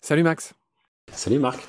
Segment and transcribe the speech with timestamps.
[0.00, 0.54] Salut Max.
[1.12, 1.68] Salut Marc.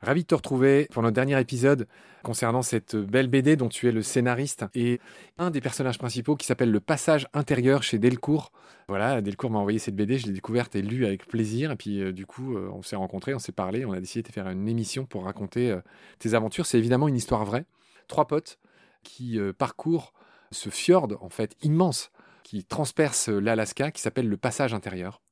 [0.00, 1.86] Ravi de te retrouver pour notre dernier épisode
[2.24, 5.00] concernant cette belle BD dont tu es le scénariste et
[5.38, 8.50] un des personnages principaux qui s'appelle Le Passage intérieur chez Delcourt.
[8.88, 11.70] Voilà, Delcourt m'a envoyé cette BD, je l'ai découverte et lue avec plaisir.
[11.70, 14.28] Et puis, euh, du coup, euh, on s'est rencontrés, on s'est parlé, on a décidé
[14.28, 15.80] de faire une émission pour raconter euh,
[16.18, 16.66] tes aventures.
[16.66, 17.64] C'est évidemment une histoire vraie.
[18.08, 18.58] Trois potes
[19.04, 20.12] qui parcourent
[20.50, 22.10] ce fjord, en fait, immense,
[22.52, 25.22] qui transperce l'Alaska, qui s'appelle le Passage intérieur.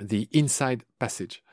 [0.00, 1.44] The Inside Passage.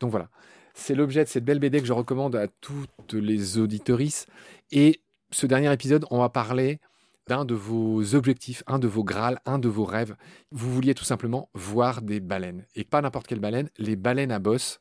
[0.00, 0.28] Donc voilà,
[0.74, 4.26] c'est l'objet de cette belle BD que je recommande à toutes les auditorices.
[4.70, 6.78] Et ce dernier épisode, on va parler
[7.26, 10.14] d'un de vos objectifs, un de vos grâles, un de vos rêves.
[10.50, 12.66] Vous vouliez tout simplement voir des baleines.
[12.74, 14.78] Et pas n'importe quelle baleine, les baleines à bosse.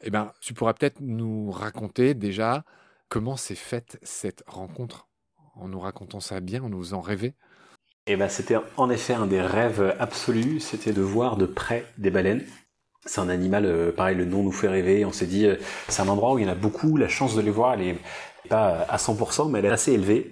[0.00, 2.64] Eh bien, tu pourras peut-être nous raconter déjà
[3.10, 5.08] comment s'est faite cette rencontre
[5.56, 7.34] en nous racontant ça bien, en nous en rêver.
[8.10, 12.10] Eh ben, c'était en effet un des rêves absolus, c'était de voir de près des
[12.10, 12.42] baleines.
[13.04, 15.04] C'est un animal, euh, pareil, le nom nous fait rêver.
[15.04, 15.56] On s'est dit, euh,
[15.88, 16.96] c'est un endroit où il y en a beaucoup.
[16.96, 17.98] La chance de les voir, elle est
[18.48, 20.30] pas à 100%, mais elle est assez élevée.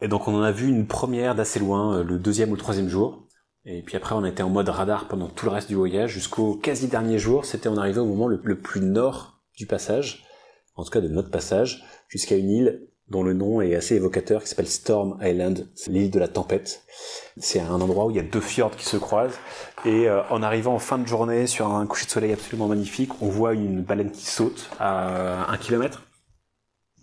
[0.00, 2.60] Et donc on en a vu une première d'assez loin, euh, le deuxième ou le
[2.60, 3.28] troisième jour.
[3.64, 6.56] Et puis après, on été en mode radar pendant tout le reste du voyage, jusqu'au
[6.56, 7.44] quasi dernier jour.
[7.44, 10.24] C'était on arrivait au moment le, plus nord du passage,
[10.74, 14.42] en tout cas de notre passage, jusqu'à une île dont le nom est assez évocateur,
[14.42, 16.82] qui s'appelle Storm Island, l'île de la tempête.
[17.36, 19.38] C'est un endroit où il y a deux fjords qui se croisent.
[19.84, 23.10] Et euh, en arrivant en fin de journée sur un coucher de soleil absolument magnifique,
[23.20, 26.04] on voit une baleine qui saute à un kilomètre.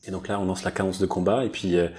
[0.03, 1.45] Et donc là, on lance la cadence de combat.
[1.45, 1.89] Et puis, euh,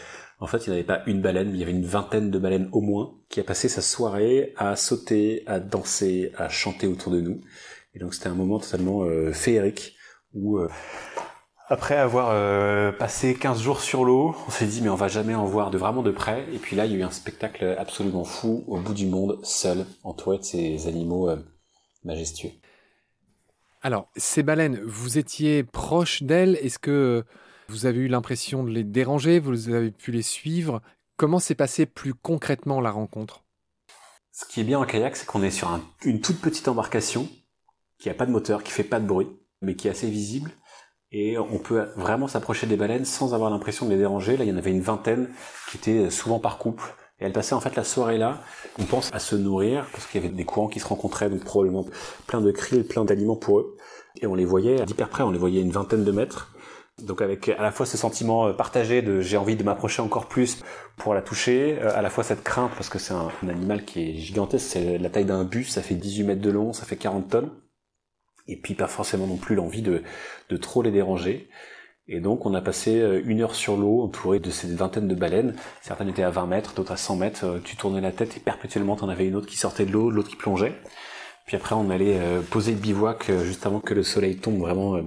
[0.41, 2.39] en fait, il n'y avait pas une baleine, mais il y avait une vingtaine de
[2.41, 7.13] baleines au moins, qui a passé sa soirée à sauter, à danser, à chanter autour
[7.13, 7.41] de nous.
[7.95, 9.95] Et donc c'était un moment totalement euh, féerique
[10.35, 10.59] où
[11.73, 15.35] après avoir euh, passé 15 jours sur l'eau, on s'est dit mais on va jamais
[15.35, 16.45] en voir de vraiment de près.
[16.53, 19.39] Et puis là, il y a eu un spectacle absolument fou au bout du monde,
[19.43, 21.37] seul, entouré de ces animaux euh,
[22.05, 22.51] majestueux.
[23.81, 26.57] Alors, ces baleines, vous étiez proche d'elles.
[26.57, 27.25] Est-ce que
[27.69, 29.39] vous avez eu l'impression de les déranger?
[29.39, 30.83] Vous avez pu les suivre?
[31.17, 33.45] Comment s'est passée plus concrètement la rencontre?
[34.31, 35.71] Ce qui est bien en kayak, c'est qu'on est sur
[36.05, 37.31] une toute petite embarcation
[37.99, 39.29] qui n'a pas de moteur, qui fait pas de bruit,
[39.63, 40.53] mais qui est assez visible
[41.13, 44.39] et on peut vraiment s'approcher des baleines sans avoir l'impression de les déranger.
[44.39, 45.29] Là, il y en avait une vingtaine
[45.71, 46.95] qui étaient souvent par couple.
[47.21, 48.41] Et elles passaient en fait la soirée là.
[48.79, 51.45] On pense à se nourrir parce qu'il y avait des courants qui se rencontraient, donc
[51.45, 51.85] probablement
[52.27, 53.77] plein de krill, plein d'aliments pour eux.
[54.21, 56.51] Et on les voyait d'hyper près, on les voyait une vingtaine de mètres.
[57.03, 60.27] Donc avec à la fois ce sentiment euh, partagé de j'ai envie de m'approcher encore
[60.27, 60.63] plus
[60.97, 63.85] pour la toucher, euh, à la fois cette crainte parce que c'est un, un, animal
[63.85, 66.85] qui est gigantesque, c'est la taille d'un bus, ça fait 18 mètres de long, ça
[66.85, 67.51] fait 40 tonnes
[68.49, 70.03] et puis pas forcément non plus l'envie de,
[70.49, 71.49] de trop les déranger.
[72.09, 75.15] Et donc on a passé euh, une heure sur l'eau entouré de ces vingtaines de
[75.15, 75.55] baleines.
[75.83, 77.45] Certaines étaient à 20 mètres, d'autres à 100 mètres.
[77.45, 80.11] Euh, tu tournais la tête et perpétuellement en avais une autre qui sortait de l'eau,
[80.11, 80.75] l'autre qui plongeait.
[81.47, 85.01] Puis après on allait euh, poser le bivouac juste avant que le soleil tombe vraiment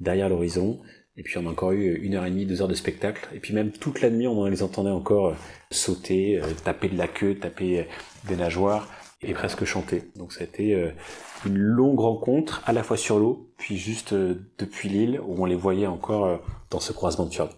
[0.00, 0.78] derrière l'horizon.
[1.16, 3.28] Et puis on a encore eu une heure et demie, deux heures de spectacle.
[3.34, 5.34] Et puis même toute la nuit on les entendait encore
[5.70, 7.86] sauter, taper de la queue, taper
[8.28, 8.88] des nageoires
[9.22, 10.10] et presque chanter.
[10.16, 10.90] Donc ça a été euh,
[11.46, 15.44] une longue rencontre, à la fois sur l'eau, puis juste euh, depuis l'île, où on
[15.44, 16.36] les voyait encore euh,
[16.70, 17.50] dans ce croisement de fjord.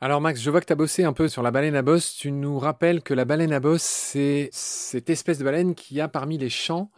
[0.00, 2.14] Alors Max, je vois que tu as bossé un peu sur la baleine à bosse.
[2.14, 6.08] Tu nous rappelles que la baleine à bosse, c'est cette espèce de baleine qui a
[6.08, 6.90] parmi les champs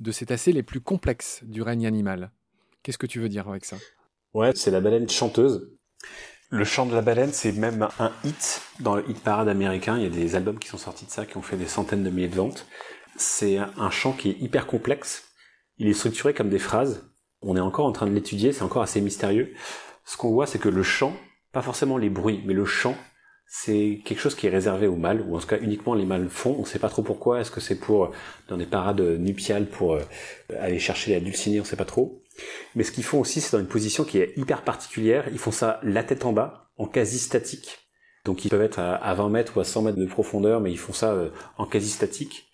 [0.00, 2.30] de cétacés les plus complexes du règne animal.
[2.82, 3.76] Qu'est-ce que tu veux dire avec ça?
[4.32, 5.70] Ouais, c'est la baleine chanteuse.
[6.50, 9.96] Le chant de la baleine, c'est même un hit dans le hit parade américain.
[9.96, 12.04] Il y a des albums qui sont sortis de ça, qui ont fait des centaines
[12.04, 12.66] de milliers de ventes
[13.16, 15.24] c'est un chant qui est hyper complexe.
[15.78, 17.10] Il est structuré comme des phrases.
[17.42, 19.52] On est encore en train de l'étudier, c'est encore assez mystérieux.
[20.04, 21.14] Ce qu'on voit, c'est que le chant,
[21.52, 22.96] pas forcément les bruits, mais le chant,
[23.46, 26.28] c'est quelque chose qui est réservé aux mâles, ou en tout cas uniquement les mâles
[26.28, 26.54] font.
[26.58, 27.40] On ne sait pas trop pourquoi.
[27.40, 28.10] Est-ce que c'est pour
[28.48, 30.02] dans des parades nuptiales pour euh,
[30.58, 32.22] aller chercher la dulcinée On sait pas trop.
[32.74, 35.26] Mais ce qu'ils font aussi, c'est dans une position qui est hyper particulière.
[35.30, 37.78] Ils font ça la tête en bas, en quasi statique.
[38.24, 40.78] Donc ils peuvent être à 20 mètres ou à 100 mètres de profondeur, mais ils
[40.78, 41.28] font ça euh,
[41.58, 42.48] en quasi statique.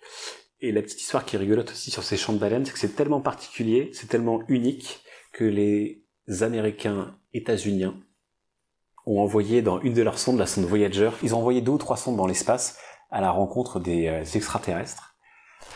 [0.61, 2.95] Et la petite histoire qui rigolote aussi sur ces champs de baleines, c'est que c'est
[2.95, 5.01] tellement particulier, c'est tellement unique
[5.33, 6.03] que les
[6.41, 7.95] Américains états-uniens
[9.07, 11.77] ont envoyé dans une de leurs sondes, la sonde Voyager, ils ont envoyé deux ou
[11.79, 12.77] trois sondes dans l'espace
[13.09, 15.15] à la rencontre des euh, extraterrestres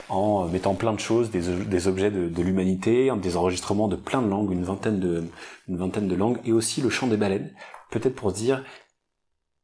[0.10, 4.52] en mettant plein de choses, des, objets de, l'humanité, des enregistrements de plein de langues,
[4.52, 5.24] une vingtaine de,
[5.68, 7.54] une vingtaine de langues, et aussi le chant des baleines,
[7.92, 8.64] peut-être pour dire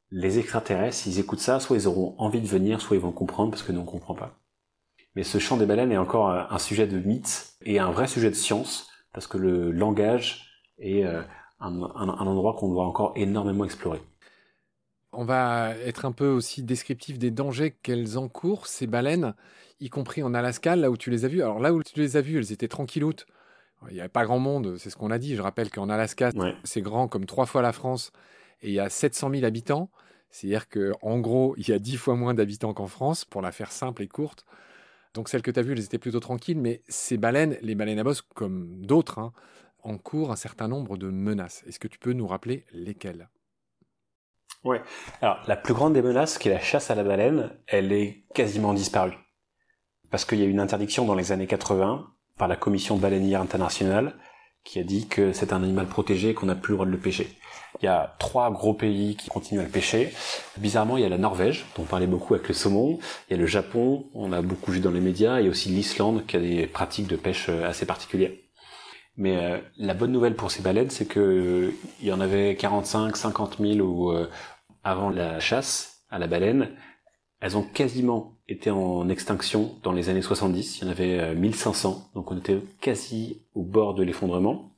[0.10, 3.52] les extraterrestres, s'ils écoutent ça, soit ils auront envie de venir, soit ils vont comprendre
[3.52, 4.41] parce que nous on comprend pas.
[5.16, 8.30] Mais ce chant des baleines est encore un sujet de mythe et un vrai sujet
[8.30, 10.48] de science, parce que le langage
[10.80, 11.22] est euh,
[11.60, 14.02] un, endroit qu'on doit encore énormément explorer.
[15.14, 19.36] On va être un peu aussi descriptif des dangers qu'elles encourent, ces baleines,
[19.82, 21.42] y compris en Alaska, là où tu les as vues.
[21.42, 23.26] Alors là où tu les as vues, elles étaient tranquilloutes.
[23.90, 25.36] Il n'y avait pas grand monde, c'est ce qu'on a dit.
[25.36, 26.32] Je rappelle qu'en Alaska,
[26.64, 28.12] c'est grand comme trois fois la France
[28.62, 29.90] et il y a 700 000 habitants.
[30.30, 33.72] C'est-à-dire qu'en gros, il y a dix fois moins d'habitants qu'en France, pour la faire
[33.72, 34.46] simple et courte.
[35.14, 38.00] Donc celles que tu as vues, elles étaient plutôt tranquilles, mais ces baleines, les baleines
[38.00, 39.34] à bosse, comme d'autres, hein,
[39.84, 41.64] encourent un certain nombre de menaces.
[41.68, 43.30] Est-ce que tu peux nous rappeler lesquelles?
[44.64, 44.82] Ouais.
[45.22, 48.26] Alors la plus grande des menaces, qui est la chasse à la baleine, elle est
[48.34, 49.18] quasiment disparue.
[50.12, 53.42] Parce qu'il y a eu une interdiction dans les années 80 par la Commission baleinière
[53.42, 54.18] internationale
[54.64, 56.92] qui a dit que c'est un animal protégé et qu'on n'a plus le droit de
[56.92, 57.36] le pêcher.
[57.82, 60.14] Il y a trois gros pays qui continuent à le pêcher.
[60.58, 63.00] Bizarrement, il y a la Norvège, dont on parlait beaucoup avec le saumon.
[63.28, 65.36] Il y a le Japon, on a beaucoup vu dans les médias.
[65.36, 68.32] A aussi l'Islande, qui a des pratiques de pêche euh, assez particulières.
[69.16, 71.72] Mais euh, la bonne nouvelle pour ces baleines, c'est que euh,
[72.02, 74.14] il y en avait 45, 50 000 ou
[74.84, 76.76] avant la chasse à la baleine.
[77.40, 80.80] Elles ont quasiment été en extinction dans les années 70.
[80.80, 84.72] Il y en avait 1500, donc on était quasi au bord de l'effondrement.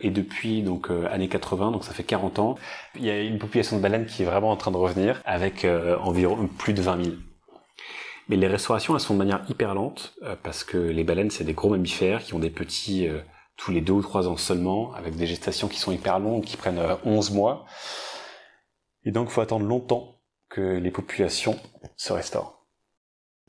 [0.00, 2.56] Et depuis donc euh, années 80, donc ça fait 40 ans,
[2.96, 5.64] il y a une population de baleines qui est vraiment en train de revenir avec
[5.64, 7.16] euh, environ plus de 20 000.
[8.28, 11.44] Mais les restaurations, elles sont de manière hyper lente euh, parce que les baleines, c'est
[11.44, 13.08] des gros mammifères qui ont des petits
[13.56, 16.58] tous les deux ou trois ans seulement, avec des gestations qui sont hyper longues, qui
[16.58, 17.64] prennent 11 mois.
[19.04, 20.20] Et donc, il faut attendre longtemps
[20.50, 21.58] que les populations
[21.96, 22.55] se restaurent.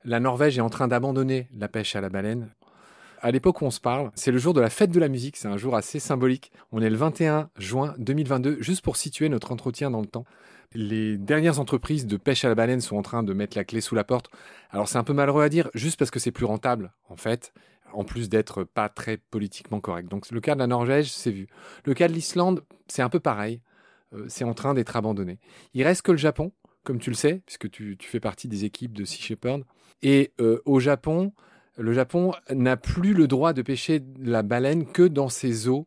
[0.08, 2.50] La Norvège est en train d'abandonner la pêche à la baleine
[3.22, 5.38] à l'époque où on se parle, c'est le jour de la fête de la musique.
[5.38, 6.52] C'est un jour assez symbolique.
[6.72, 10.26] On est le 21 juin 2022, juste pour situer notre entretien dans le temps.
[10.74, 13.82] Les dernières entreprises de pêche à la baleine sont en train de mettre la clé
[13.82, 14.30] sous la porte.
[14.70, 17.54] Alors c'est un peu malheureux à dire, juste parce que c'est plus rentable, en fait,
[17.94, 20.10] en plus d'être pas très politiquement correct.
[20.10, 21.48] Donc le cas de la Norvège, c'est vu.
[21.86, 23.62] Le cas de l'Islande, c'est un peu pareil.
[24.14, 25.40] Euh, c'est en train d'être abandonné.
[25.74, 26.52] Il reste que le Japon,
[26.88, 29.64] comme tu le sais, puisque tu, fais partie des équipes de Sea Shepherd.
[30.02, 31.34] Et euh, au Japon,
[31.78, 35.86] le Japon n'a plus le droit de pêcher la baleine que dans ses eaux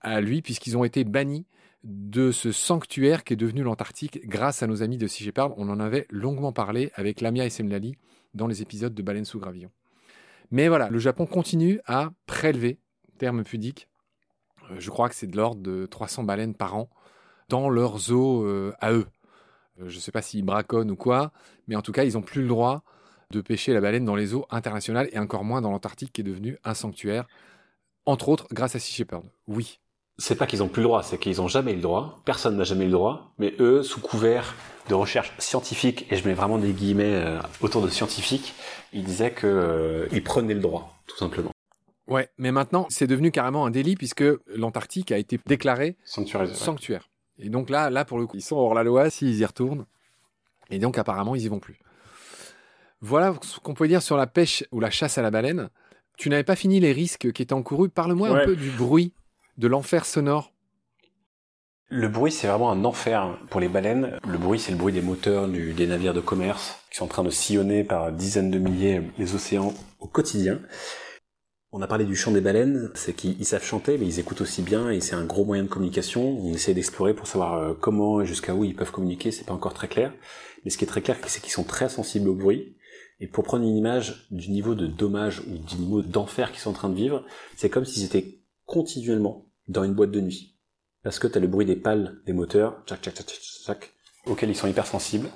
[0.00, 1.46] à lui, puisqu'ils ont été bannis
[1.84, 5.78] de ce sanctuaire qui est devenu l'Antarctique grâce à nos amis de Sea On en
[5.78, 7.94] avait longuement parlé avec Lamia et Semlali
[8.34, 9.70] dans les épisodes de Baleine sous gravillon.
[10.50, 12.80] Mais voilà, le Japon continue à prélever,
[13.18, 13.86] terme pudique,
[14.72, 16.90] euh, je crois que c'est de l'ordre de 300 baleines par an
[17.48, 19.06] dans leurs eaux euh, à eux.
[19.80, 21.32] Euh, je ne sais pas s'ils braconnent ou quoi,
[21.68, 22.82] mais en tout cas, ils n'ont plus le droit
[23.30, 26.24] de pêcher la baleine dans les eaux internationales et encore moins dans l'Antarctique qui est
[26.24, 27.26] devenu un sanctuaire,
[28.06, 29.24] entre autres grâce à Sea Shepherd.
[29.46, 29.78] Oui.
[30.18, 32.20] C'est pas qu'ils ont plus le droit, c'est qu'ils n'ont jamais eu le droit.
[32.24, 33.32] Personne n'a jamais eu le droit.
[33.38, 34.54] Mais eux, sous couvert
[34.88, 38.54] de recherche scientifique, et je mets vraiment des guillemets euh, autour de scientifique,
[38.92, 41.52] ils disaient qu'ils euh, prenaient le droit, tout simplement.
[42.06, 47.08] Ouais, mais maintenant, c'est devenu carrément un délit puisque l'Antarctique a été déclaré sanctuaire.
[47.40, 49.86] Et donc là, là, pour le coup, ils sont hors la loi s'ils y retournent.
[50.70, 51.78] Et donc, apparemment, ils y vont plus.
[53.00, 55.70] Voilà ce qu'on peut dire sur la pêche ou la chasse à la baleine.
[56.16, 57.88] Tu n'avais pas fini les risques qui étaient encourus.
[57.88, 59.14] Parle-moi un peu du bruit,
[59.56, 60.52] de l'enfer sonore.
[61.88, 64.20] Le bruit, c'est vraiment un enfer pour les baleines.
[64.28, 67.24] Le bruit, c'est le bruit des moteurs des navires de commerce qui sont en train
[67.24, 70.60] de sillonner par dizaines de milliers les océans au quotidien.
[71.72, 74.60] On a parlé du chant des baleines, c'est qu'ils savent chanter, mais ils écoutent aussi
[74.60, 76.36] bien, et c'est un gros moyen de communication.
[76.40, 79.52] On essaie d'explorer pour savoir euh, comment et jusqu'à où ils peuvent communiquer, c'est pas
[79.54, 80.12] encore très clair.
[80.64, 82.76] Mais ce qui est très clair, c'est qu'ils sont très sensibles au bruit,
[83.20, 86.70] et pour prendre une image du niveau de dommage ou du niveau d'enfer qu'ils sont
[86.70, 87.24] en train de vivre,
[87.56, 90.56] c'est comme s'ils étaient continuellement dans une boîte de nuit.
[91.04, 93.92] Parce que tu as le bruit des pales des moteurs, tchac, tchac, tchac, tchac,
[94.26, 95.28] auxquels ils sont hyper sensibles.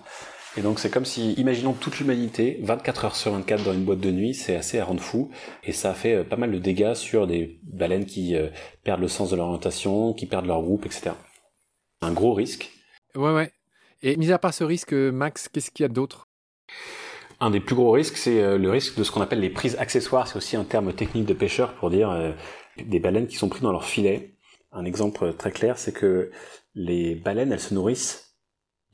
[0.57, 4.01] Et donc c'est comme si, imaginons toute l'humanité, 24 heures sur 24 dans une boîte
[4.01, 5.31] de nuit, c'est assez à rendre fou.
[5.65, 8.49] Et ça a fait euh, pas mal de dégâts sur des baleines qui euh,
[8.85, 11.11] perdent le sens de leur orientation, qui perdent leur groupe, etc.
[12.03, 12.71] Un gros risque.
[13.17, 13.51] Ouais, ouais.
[14.03, 16.29] Et mis à part ce risque, Max, qu'est-ce qu'il y a d'autre?
[17.41, 19.77] Un des plus gros risques, c'est euh, le risque de ce qu'on appelle les prises
[19.79, 20.29] accessoires.
[20.29, 22.33] C'est aussi un terme technique de pêcheur pour dire euh,
[22.85, 24.37] des baleines qui sont prises dans leur filet.
[24.73, 26.31] Un exemple très clair, c'est que
[26.75, 28.37] les baleines, elles se nourrissent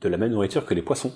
[0.01, 1.13] de la même nourriture que les poissons.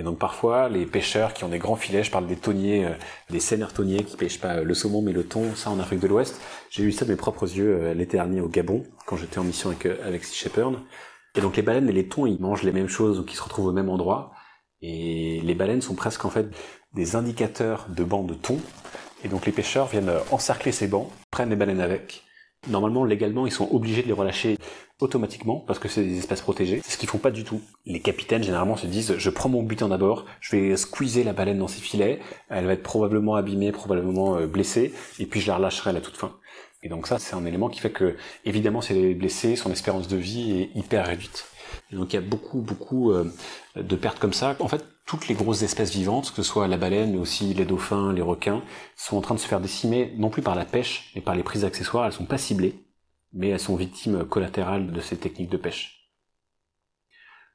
[0.00, 2.94] Et donc parfois, les pêcheurs qui ont des grands filets, je parle des tonniers, euh,
[3.28, 6.06] des seineurs tonniers qui pêchent pas le saumon mais le thon, ça en Afrique de
[6.06, 6.40] l'Ouest.
[6.70, 9.68] J'ai vu ça de mes propres yeux l'été dernier au Gabon, quand j'étais en mission
[9.68, 10.76] avec, avec Sea Shepherd.
[11.36, 13.42] Et donc les baleines et les thons, ils mangent les mêmes choses, donc ils se
[13.42, 14.32] retrouvent au même endroit.
[14.80, 16.46] Et les baleines sont presque en fait
[16.94, 18.58] des indicateurs de bancs de thon.
[19.22, 22.24] Et donc les pêcheurs viennent encercler ces bancs, prennent les baleines avec.
[22.68, 24.58] Normalement, légalement, ils sont obligés de les relâcher
[25.00, 26.80] automatiquement parce que c'est des espèces protégées.
[26.84, 27.62] C'est ce qu'ils font pas du tout.
[27.86, 31.58] Les capitaines généralement se disent je prends mon butin d'abord, je vais squeezer la baleine
[31.58, 35.56] dans ses filets, elle va être probablement abîmée, probablement euh, blessée, et puis je la
[35.56, 36.36] relâcherai à la toute fin.
[36.82, 39.70] Et donc ça, c'est un élément qui fait que, évidemment, si elle est blessée, son
[39.70, 41.46] espérance de vie est hyper réduite.
[41.92, 43.24] donc il y a beaucoup, beaucoup euh,
[43.76, 44.56] de pertes comme ça.
[44.60, 47.64] En fait, toutes les grosses espèces vivantes, que ce soit la baleine, mais aussi les
[47.64, 48.62] dauphins, les requins,
[48.96, 51.42] sont en train de se faire décimer non plus par la pêche, mais par les
[51.42, 52.06] prises accessoires.
[52.06, 52.84] Elles sont pas ciblées,
[53.32, 56.00] mais elles sont victimes collatérales de ces techniques de pêche.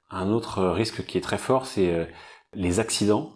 [0.09, 2.05] Un autre risque qui est très fort, c'est euh,
[2.53, 3.33] les accidents.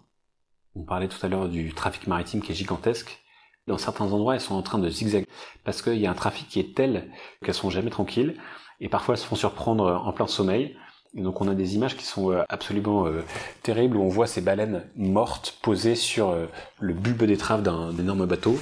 [0.75, 3.19] On parlait tout à l'heure du trafic maritime qui est gigantesque.
[3.67, 5.27] Dans certains endroits, elles sont en train de zigzaguer
[5.63, 7.11] parce qu'il y a un trafic qui est tel
[7.43, 8.39] qu'elles sont jamais tranquilles
[8.79, 10.75] et parfois elles se font surprendre en plein sommeil.
[11.13, 13.23] Donc on a des images qui sont euh, absolument euh,
[13.63, 16.45] terribles où on voit ces baleines mortes posées sur euh,
[16.79, 18.57] le bulbe d'étrave d'un énorme bateau.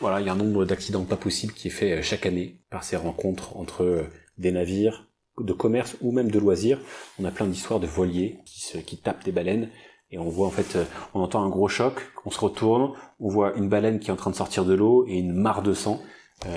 [0.00, 2.84] Voilà, il y a un nombre d'accidents pas possibles qui est fait chaque année par
[2.84, 4.06] ces rencontres entre
[4.38, 5.06] des navires
[5.40, 6.80] de commerce ou même de loisirs.
[7.20, 9.70] On a plein d'histoires de voiliers qui, se, qui tapent des baleines
[10.10, 10.78] et on voit en fait,
[11.14, 14.16] on entend un gros choc, on se retourne, on voit une baleine qui est en
[14.16, 16.00] train de sortir de l'eau et une mare de sang,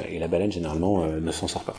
[0.07, 1.75] et la baleine généralement ne s'en sort pas.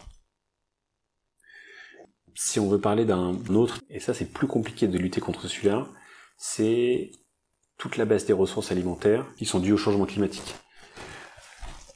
[2.34, 5.86] Si on veut parler d'un autre, et ça c'est plus compliqué de lutter contre celui-là,
[6.36, 7.10] c'est
[7.78, 10.54] toute la baisse des ressources alimentaires qui sont dues au changement climatique.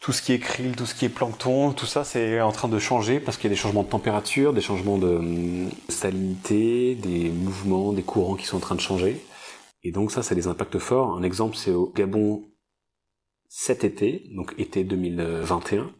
[0.00, 2.69] Tout ce qui est krill, tout ce qui est plancton, tout ça c'est en train
[2.69, 6.95] de changer parce qu'il y a des changements de température, des changements de hum, salinité,
[6.95, 9.21] des mouvements, des courants qui sont en train de changer.
[9.83, 11.16] Et donc ça, ça a des impacts forts.
[11.16, 12.45] Un exemple, c'est au Gabon
[13.49, 15.93] cet été, donc été 2021.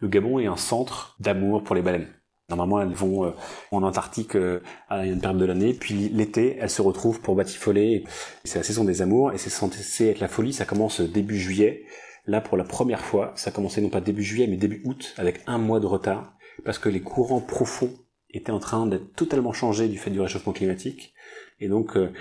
[0.00, 2.12] Le Gabon est un centre d'amour pour les baleines.
[2.56, 3.30] Normalement, elles vont euh,
[3.70, 8.04] en Antarctique euh, à une période de l'année, puis l'été, elles se retrouvent pour batifoler.
[8.44, 10.52] C'est la saison des amours, et c'est censé être la folie.
[10.52, 11.84] Ça commence début juillet.
[12.26, 15.40] Là, pour la première fois, ça commençait non pas début juillet, mais début août, avec
[15.46, 17.90] un mois de retard, parce que les courants profonds
[18.30, 21.14] étaient en train d'être totalement changés du fait du réchauffement climatique.
[21.58, 22.12] Et donc, euh,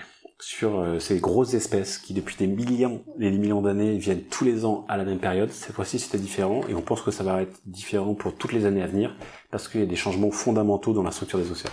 [0.42, 4.44] sur euh, ces grosses espèces qui depuis des millions et des millions d'années viennent tous
[4.44, 5.52] les ans à la même période.
[5.52, 8.66] Cette fois-ci c'était différent et on pense que ça va être différent pour toutes les
[8.66, 9.16] années à venir
[9.52, 11.72] parce qu'il y a des changements fondamentaux dans la structure des océans.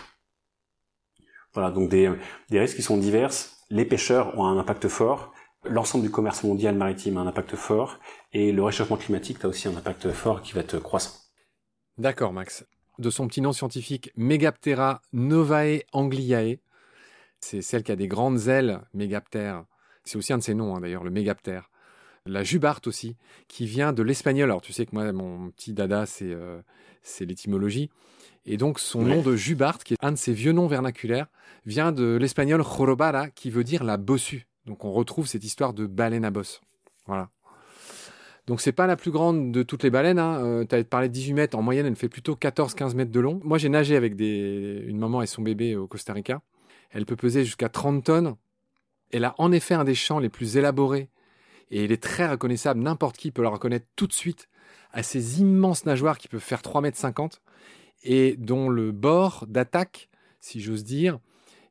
[1.55, 2.13] Voilà, donc des,
[2.51, 3.31] des risques qui sont divers.
[3.71, 5.33] Les pêcheurs ont un impact fort,
[5.65, 7.99] l'ensemble du commerce mondial maritime a un impact fort
[8.33, 11.15] et le réchauffement climatique a aussi un impact fort qui va être croissant.
[11.97, 12.67] D'accord Max.
[12.99, 16.59] De son petit nom scientifique Megaptera novae angliae,
[17.40, 19.64] c'est celle qui a des grandes ailes, mégaptères.
[20.04, 21.71] C'est aussi un de ses noms, hein, d'ailleurs, le mégaptère.
[22.26, 23.16] La jubarte aussi,
[23.47, 24.50] qui vient de l'espagnol.
[24.50, 26.61] Alors, tu sais que moi, mon petit dada, c'est euh,
[27.21, 27.90] l'étymologie.
[28.45, 31.26] Et donc, son nom de jubarte, qui est un de ses vieux noms vernaculaires,
[31.66, 34.47] vient de l'espagnol jorobara, qui veut dire la bossue.
[34.66, 36.61] Donc, on retrouve cette histoire de baleine à bosse.
[37.07, 37.30] Voilà.
[38.49, 40.18] Donc c'est pas la plus grande de toutes les baleines.
[40.18, 40.42] Hein.
[40.42, 41.59] Euh, tu as parlé de 18 mètres.
[41.59, 43.40] En moyenne, elle fait plutôt 14-15 mètres de long.
[43.45, 44.85] Moi, j'ai nagé avec des...
[44.87, 46.40] une maman et son bébé au Costa Rica.
[46.90, 48.37] Elle peut peser jusqu'à 30 tonnes.
[49.11, 51.11] Elle a en effet un des champs les plus élaborés
[51.71, 52.80] et elle est très reconnaissable.
[52.80, 54.49] N'importe qui peut la reconnaître tout de suite
[54.92, 57.40] à ces immenses nageoires qui peuvent faire 3 mètres 50
[58.04, 60.09] et dont le bord d'attaque,
[60.40, 61.18] si j'ose dire,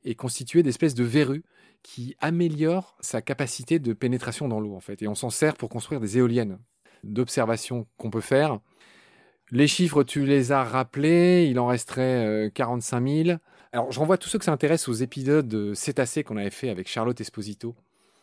[0.03, 1.43] est constitué d'espèces de verrues
[1.83, 5.01] qui améliorent sa capacité de pénétration dans l'eau en fait.
[5.01, 6.59] Et on s'en sert pour construire des éoliennes.
[7.03, 8.59] D'observation qu'on peut faire.
[9.51, 13.37] Les chiffres, tu les as rappelés, il en resterait 45 euh, 000.
[13.71, 16.87] Alors, je renvoie tous ceux qui s'intéressent aux épisodes de cétacés qu'on avait fait avec
[16.87, 17.75] Charlotte Esposito,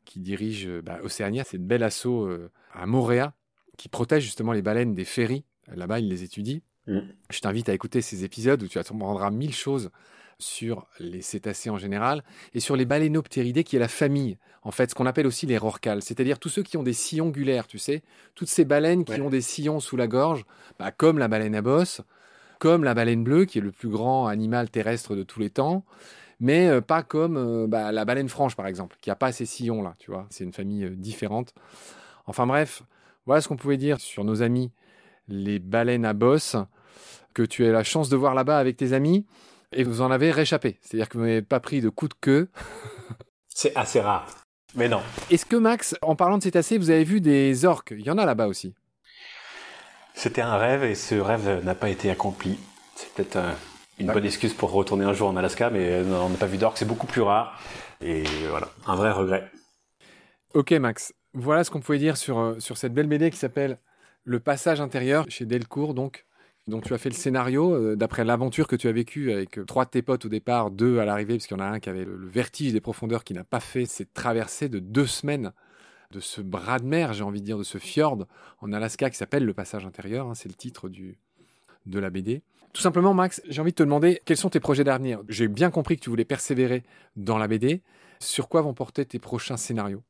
[0.04, 3.34] qui dirige euh, bah, Océania, c'est une belle assaut euh, à Moréa,
[3.76, 5.44] qui protège justement les baleines des ferries.
[5.74, 6.62] Là-bas, il les étudie.
[6.86, 7.00] Mm.
[7.30, 9.90] Je t'invite à écouter ces épisodes où tu apprendras mille choses
[10.38, 12.24] sur les cétacés en général
[12.54, 15.58] et sur les balénoptéridés qui est la famille, en fait, ce qu'on appelle aussi les
[15.58, 18.02] rorquals, c'est-à-dire tous ceux qui ont des sillons gulaires, tu sais,
[18.34, 20.44] toutes ces baleines qui ont des sillons sous la gorge,
[20.78, 22.00] bah, comme la baleine à bosse,
[22.58, 25.84] comme la baleine bleue, qui est le plus grand animal terrestre de tous les temps,
[26.40, 29.46] mais euh, pas comme euh, bah, la baleine franche, par exemple, qui n'a pas ces
[29.46, 30.26] sillons-là, tu vois.
[30.30, 31.54] C'est une famille euh, différente.
[32.26, 32.82] Enfin bref,
[33.26, 34.73] voilà ce qu'on pouvait dire sur nos amis,
[35.28, 36.56] les baleines à bosse,
[37.34, 39.26] que tu as la chance de voir là-bas avec tes amis,
[39.73, 40.78] et vous en avez réchappé.
[40.80, 42.49] C'est-à-dire que vous n'avez pas pris de coup de queue.
[43.49, 44.26] C'est assez rare.
[44.75, 45.00] Mais non.
[45.30, 47.94] Est-ce que Max, en parlant de cétacés, vous avez vu des orques?
[47.96, 48.75] Il y en a là-bas aussi.
[50.14, 52.59] C'était un rêve et ce rêve n'a pas été accompli.
[52.94, 53.52] C'est peut-être euh,
[53.99, 56.56] une bonne excuse pour retourner un jour en Alaska, mais euh, on n'a pas vu
[56.56, 57.61] d'orques, c'est beaucoup plus rare.
[58.00, 59.50] Et voilà, un vrai regret.
[60.54, 63.78] Ok Max, voilà ce qu'on pouvait dire sur, euh, sur cette belle BD qui s'appelle
[64.23, 65.94] Le passage intérieur chez Delcourt.
[65.94, 66.25] Donc,
[66.68, 69.90] donc tu as fait le scénario d'après l'aventure que tu as vécue avec trois de
[69.90, 72.04] tes potes au départ, deux à l'arrivée, parce qu'il y en a un qui avait
[72.04, 75.52] le vertige des profondeurs qui n'a pas fait cette traversée de deux semaines
[76.14, 78.26] de ce bras de mer, j'ai envie de dire, de ce fjord
[78.61, 80.28] en Alaska qui s'appelle Le Passage intérieur.
[80.28, 81.18] Hein, c'est le titre du,
[81.87, 82.42] de la BD.
[82.73, 85.21] Tout simplement, Max, j'ai envie de te demander quels sont tes projets d'avenir?
[85.28, 86.83] J'ai bien compris que tu voulais persévérer
[87.16, 87.83] dans la BD.
[88.21, 90.02] Sur quoi vont porter tes prochains scénarios?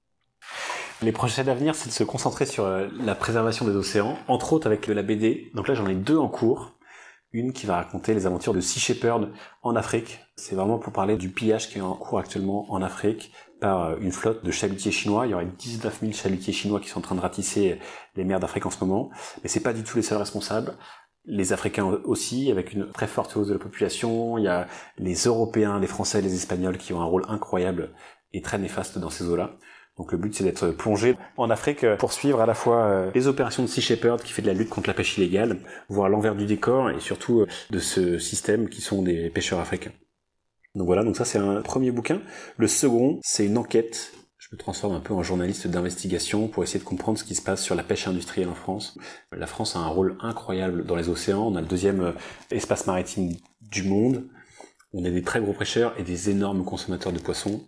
[1.03, 4.67] Les projets d'avenir, c'est de se concentrer sur euh, la préservation des océans, entre autres
[4.67, 5.51] avec la BD.
[5.55, 6.74] Donc là, j'en ai deux en cours.
[7.35, 9.29] Une qui va raconter les aventures de Sea Shepherd
[9.63, 10.21] en Afrique.
[10.37, 13.97] C'est vraiment pour parler du pillage qui est en cours actuellement en Afrique par euh,
[14.01, 15.27] une flotte de chalutiers chinois.
[15.27, 17.81] Il y aurait 19 000 chalutiers chinois qui sont en train de ratisser
[18.15, 19.11] les mers d'Afrique en ce moment.
[19.43, 20.75] Mais c'est pas du tout les seuls responsables.
[21.27, 24.39] Les Africains aussi, avec une très forte hausse de la population.
[24.39, 27.91] Il y a les Européens, les Français, les Espagnols qui ont un rôle incroyable
[28.33, 29.57] et très néfaste dans ces eaux-là.
[29.97, 33.29] Donc le but c'est d'être plongé en Afrique pour suivre à la fois euh, les
[33.29, 35.59] opérations de Sea Shepherd qui fait de la lutte contre la pêche illégale,
[35.89, 39.93] voir l'envers du décor et surtout euh, de ce système qui sont des pêcheurs africains.
[40.75, 42.21] Donc voilà, donc ça c'est un premier bouquin.
[42.57, 44.13] Le second, c'est une enquête.
[44.39, 47.43] Je me transforme un peu en journaliste d'investigation pour essayer de comprendre ce qui se
[47.43, 48.99] passe sur la pêche industrielle en France.
[49.31, 51.47] La France a un rôle incroyable dans les océans.
[51.47, 52.13] On a le deuxième euh,
[52.51, 53.33] espace maritime
[53.63, 54.25] du monde.
[54.93, 57.65] On est des très gros pêcheurs et des énormes consommateurs de poissons.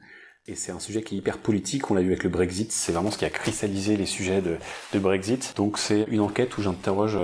[0.49, 2.93] Et c'est un sujet qui est hyper politique, on l'a vu avec le Brexit, c'est
[2.93, 4.59] vraiment ce qui a cristallisé les sujets de,
[5.01, 5.55] Brexit.
[5.57, 7.19] Donc c'est une enquête où j'interroge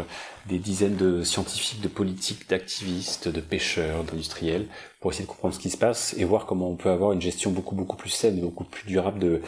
[0.48, 4.66] des dizaines de scientifiques, de politiques, d'activistes, de pêcheurs, d'industriels,
[5.00, 7.20] pour essayer de comprendre ce qui se passe et voir comment on peut avoir une
[7.20, 9.40] gestion beaucoup beaucoup plus saine, beaucoup plus durable de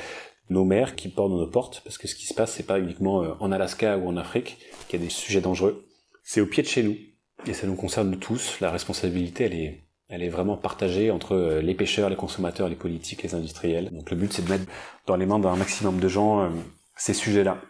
[0.51, 3.25] nos mers qui portent nos portes, parce que ce qui se passe, c'est pas uniquement
[3.25, 5.85] euh, en Alaska ou en Afrique qu'il y a des sujets dangereux,
[6.23, 6.97] c'est au pied de chez nous,
[7.45, 11.61] et ça nous concerne tous, la responsabilité elle est elle est vraiment partagée entre euh,
[11.61, 13.91] les pêcheurs, les consommateurs, les politiques, les industriels.
[13.91, 14.67] Donc le but c'est de mettre
[15.07, 16.49] dans les mains d'un maximum de gens euh,
[16.97, 17.61] ces sujets-là.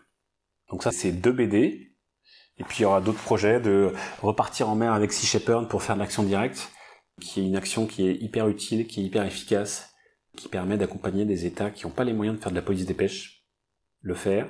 [0.70, 1.90] Donc ça c'est deux BD.
[2.56, 5.82] Et puis il y aura d'autres projets de repartir en mer avec Sea Shepherd pour
[5.82, 6.70] faire de l'action directe,
[7.20, 9.92] qui est une action qui est hyper utile, qui est hyper efficace,
[10.36, 12.86] qui permet d'accompagner des États qui n'ont pas les moyens de faire de la police
[12.86, 13.44] des pêches,
[14.02, 14.46] le faire.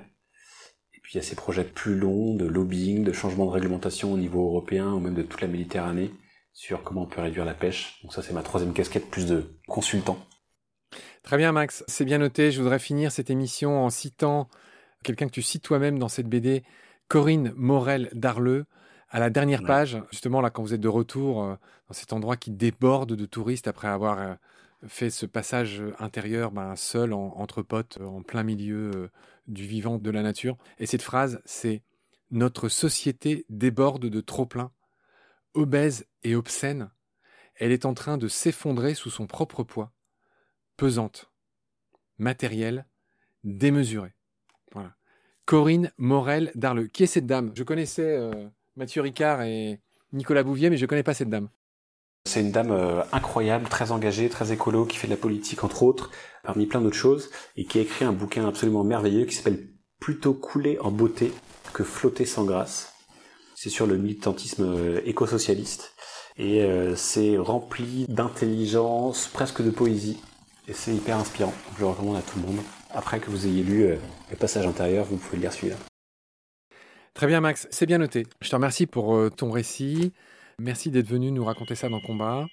[0.92, 4.12] Et puis il y a ces projets plus longs de lobbying, de changement de réglementation
[4.12, 6.10] au niveau européen ou même de toute la Méditerranée,
[6.54, 7.98] sur comment on peut réduire la pêche.
[8.02, 10.16] Donc ça, c'est ma troisième casquette, plus de consultant.
[11.22, 11.84] Très bien, Max.
[11.88, 12.52] C'est bien noté.
[12.52, 14.48] Je voudrais finir cette émission en citant
[15.02, 16.62] quelqu'un que tu cites toi-même dans cette BD,
[17.08, 18.64] Corinne Morel d'Arleux.
[19.10, 21.54] À la dernière page, justement, là, quand vous êtes de retour euh,
[21.88, 24.34] dans cet endroit qui déborde de touristes après avoir euh,
[24.88, 29.10] fait ce passage intérieur ben, seul, entre potes, en plein milieu euh,
[29.46, 30.56] du vivant, de la nature.
[30.78, 31.82] Et cette phrase, c'est
[32.30, 34.72] Notre société déborde de trop-plein
[35.54, 36.90] obèse et obscène,
[37.56, 39.92] elle est en train de s'effondrer sous son propre poids,
[40.76, 41.30] pesante,
[42.18, 42.86] matérielle,
[43.44, 44.14] démesurée.
[44.72, 44.94] Voilà.
[45.46, 46.86] Corinne Morel d'Arleux.
[46.86, 47.52] Qui est cette dame?
[47.54, 49.80] Je connaissais euh, Mathieu Ricard et
[50.12, 51.48] Nicolas Bouvier, mais je ne connais pas cette dame.
[52.26, 55.82] C'est une dame euh, incroyable, très engagée, très écolo, qui fait de la politique entre
[55.82, 56.10] autres,
[56.42, 59.68] parmi plein d'autres choses, et qui a écrit un bouquin absolument merveilleux qui s'appelle
[60.00, 61.32] Plutôt couler en beauté
[61.72, 62.93] que flotter sans grâce
[63.54, 65.94] c'est sur le militantisme euh, éco-socialiste.
[66.36, 70.20] Et euh, c'est rempli d'intelligence, presque de poésie.
[70.66, 71.54] Et c'est hyper inspirant.
[71.76, 72.64] Je le recommande à tout le monde.
[72.90, 73.96] Après que vous ayez lu euh,
[74.30, 75.76] le passage intérieur, vous pouvez lire celui-là.
[77.14, 78.26] Très bien Max, c'est bien noté.
[78.40, 80.12] Je te remercie pour ton récit.
[80.58, 82.44] Merci d'être venu nous raconter ça dans Combat.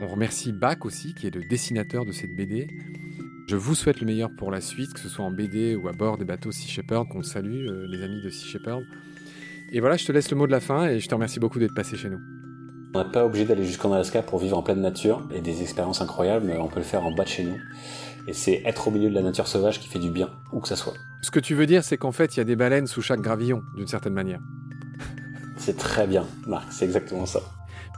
[0.00, 2.66] On remercie Bach aussi, qui est le dessinateur de cette BD.
[3.48, 5.92] Je vous souhaite le meilleur pour la suite, que ce soit en BD ou à
[5.92, 8.84] bord des bateaux Sea Shepherd, qu'on salue, les amis de Sea Shepherd.
[9.74, 11.58] Et voilà, je te laisse le mot de la fin et je te remercie beaucoup
[11.58, 12.20] d'être passé chez nous.
[12.94, 16.02] On n'est pas obligé d'aller jusqu'en Alaska pour vivre en pleine nature et des expériences
[16.02, 17.56] incroyables, mais on peut le faire en bas de chez nous.
[18.28, 20.68] Et c'est être au milieu de la nature sauvage qui fait du bien, où que
[20.68, 20.92] ça soit.
[21.22, 23.22] Ce que tu veux dire, c'est qu'en fait, il y a des baleines sous chaque
[23.22, 24.40] gravillon, d'une certaine manière.
[25.56, 27.40] C'est très bien, Marc, c'est exactement ça.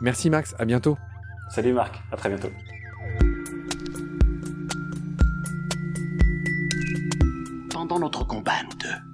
[0.00, 0.96] Merci Max, à bientôt.
[1.50, 2.50] Salut Marc, à très bientôt.
[7.70, 9.13] Pendant notre combat, nous deux,